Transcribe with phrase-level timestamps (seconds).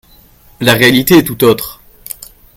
[0.61, 1.79] La réalité est tout autre.